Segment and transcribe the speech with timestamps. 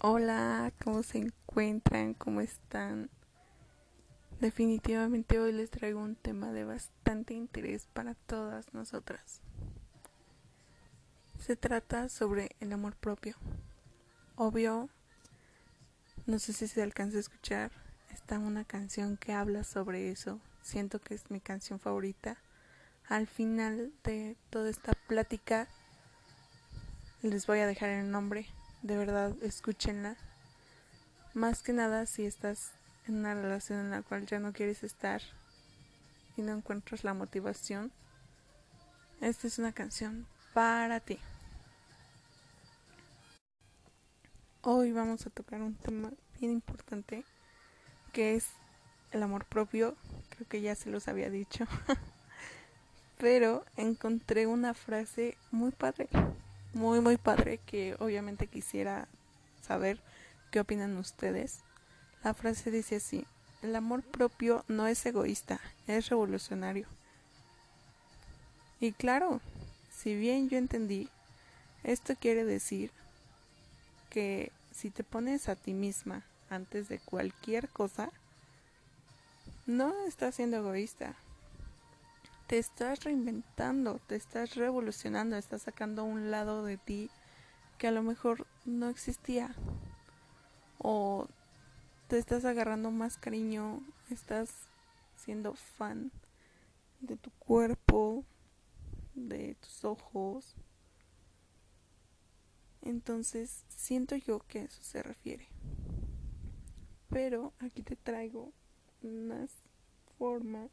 [0.00, 2.14] Hola, ¿cómo se encuentran?
[2.14, 3.10] ¿Cómo están?
[4.38, 9.40] Definitivamente hoy les traigo un tema de bastante interés para todas nosotras.
[11.40, 13.34] Se trata sobre el amor propio.
[14.36, 14.88] Obvio,
[16.26, 17.72] no sé si se alcanza a escuchar,
[18.12, 20.40] está una canción que habla sobre eso.
[20.62, 22.36] Siento que es mi canción favorita.
[23.08, 25.66] Al final de toda esta plática
[27.20, 28.46] les voy a dejar el nombre
[28.82, 30.16] de verdad escúchenla.
[31.34, 32.72] Más que nada si estás
[33.06, 35.22] en una relación en la cual ya no quieres estar
[36.36, 37.92] y no encuentras la motivación,
[39.20, 41.18] esta es una canción para ti.
[44.62, 47.24] Hoy vamos a tocar un tema bien importante
[48.12, 48.48] que es
[49.12, 49.96] el amor propio.
[50.30, 51.64] Creo que ya se los había dicho.
[53.18, 56.08] Pero encontré una frase muy padre
[56.74, 59.08] muy muy padre que obviamente quisiera
[59.62, 60.00] saber
[60.50, 61.60] qué opinan ustedes.
[62.24, 63.26] La frase dice así,
[63.62, 66.86] el amor propio no es egoísta, es revolucionario.
[68.80, 69.40] Y claro,
[69.90, 71.08] si bien yo entendí,
[71.82, 72.90] esto quiere decir
[74.10, 78.10] que si te pones a ti misma antes de cualquier cosa,
[79.66, 81.16] no estás siendo egoísta,
[82.48, 87.10] te estás reinventando, te estás revolucionando, estás sacando un lado de ti
[87.76, 89.54] que a lo mejor no existía.
[90.78, 91.28] O
[92.08, 94.48] te estás agarrando más cariño, estás
[95.14, 96.10] siendo fan
[97.00, 98.24] de tu cuerpo,
[99.14, 100.56] de tus ojos.
[102.80, 105.48] Entonces, siento yo que eso se refiere.
[107.10, 108.52] Pero aquí te traigo
[109.02, 109.50] unas
[110.18, 110.70] formas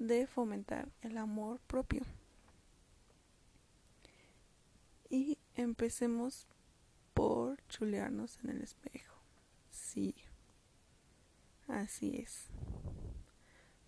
[0.00, 2.02] de fomentar el amor propio.
[5.10, 6.48] Y empecemos
[7.14, 9.14] por chulearnos en el espejo.
[9.70, 10.14] Sí,
[11.68, 12.46] así es.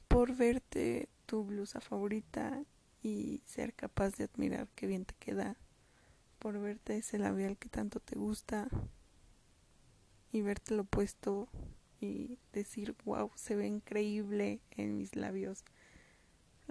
[0.06, 2.62] Por verte tu blusa favorita
[3.02, 5.56] y ser capaz de admirar qué bien te queda.
[6.38, 8.68] Por verte ese labial que tanto te gusta
[10.30, 11.48] y verte lo puesto
[12.00, 15.64] y decir, wow, se ve increíble en mis labios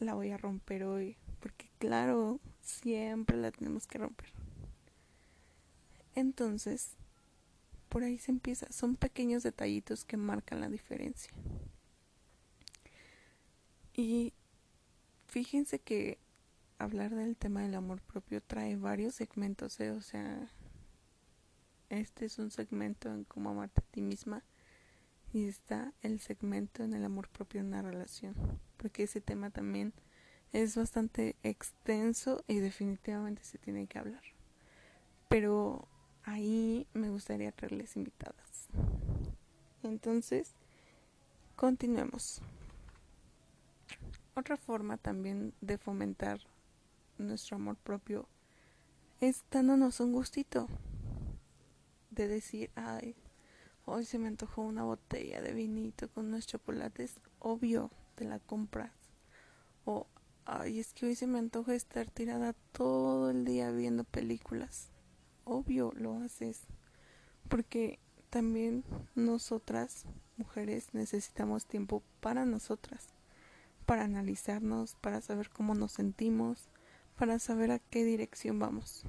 [0.05, 4.29] la voy a romper hoy, porque claro, siempre la tenemos que romper.
[6.15, 6.91] Entonces,
[7.89, 11.31] por ahí se empieza, son pequeños detallitos que marcan la diferencia.
[13.93, 14.33] Y
[15.27, 16.17] fíjense que
[16.79, 19.91] hablar del tema del amor propio trae varios segmentos, ¿eh?
[19.91, 20.51] o sea,
[21.89, 24.43] este es un segmento en cómo amarte a ti misma
[25.33, 28.35] y está el segmento en el amor propio en una relación,
[28.77, 29.93] porque ese tema también
[30.53, 34.21] es bastante extenso y definitivamente se tiene que hablar.
[35.29, 35.87] Pero
[36.23, 38.67] ahí me gustaría traerles invitadas.
[39.83, 40.53] Entonces,
[41.55, 42.41] continuemos.
[44.35, 46.39] Otra forma también de fomentar
[47.17, 48.27] nuestro amor propio
[49.19, 50.67] es dándonos un gustito
[52.09, 53.15] de decir, ay,
[53.93, 57.19] Hoy se me antojó una botella de vinito con unos chocolates.
[57.39, 58.93] Obvio, te la compras.
[59.83, 60.07] O,
[60.45, 64.91] ay, es que hoy se me antoja estar tirada todo el día viendo películas.
[65.43, 66.61] Obvio, lo haces.
[67.49, 67.99] Porque
[68.29, 70.05] también nosotras,
[70.37, 73.09] mujeres, necesitamos tiempo para nosotras.
[73.85, 76.69] Para analizarnos, para saber cómo nos sentimos,
[77.17, 79.03] para saber a qué dirección vamos.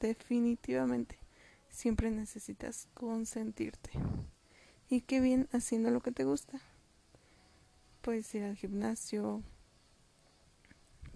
[0.00, 1.25] Definitivamente
[1.76, 3.90] siempre necesitas consentirte.
[4.88, 6.58] Y qué bien haciendo lo que te gusta.
[8.00, 9.42] Puedes ir al gimnasio,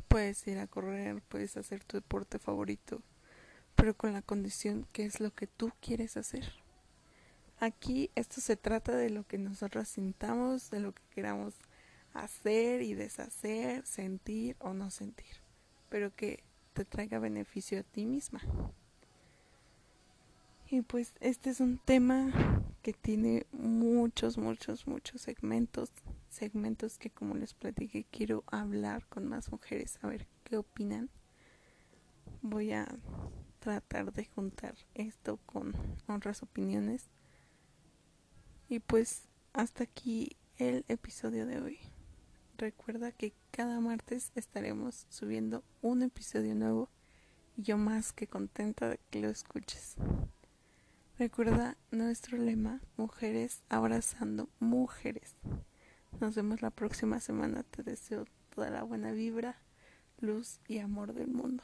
[0.08, 3.00] puedes ir a correr, puedes hacer tu deporte favorito,
[3.74, 6.52] pero con la condición que es lo que tú quieres hacer.
[7.58, 11.54] Aquí esto se trata de lo que nosotros sintamos, de lo que queramos
[12.12, 15.36] hacer y deshacer, sentir o no sentir,
[15.88, 16.42] pero que
[16.74, 18.42] te traiga beneficio a ti misma.
[20.72, 25.90] Y pues este es un tema que tiene muchos, muchos, muchos segmentos.
[26.28, 31.10] Segmentos que como les platiqué quiero hablar con más mujeres, a ver qué opinan.
[32.40, 32.86] Voy a
[33.58, 35.74] tratar de juntar esto con
[36.06, 37.10] otras opiniones.
[38.68, 41.78] Y pues hasta aquí el episodio de hoy.
[42.58, 46.88] Recuerda que cada martes estaremos subiendo un episodio nuevo
[47.56, 49.96] y yo más que contenta de que lo escuches.
[51.20, 55.36] Recuerda nuestro lema, mujeres abrazando mujeres.
[56.18, 57.62] Nos vemos la próxima semana.
[57.62, 59.60] Te deseo toda la buena vibra,
[60.18, 61.62] luz y amor del mundo.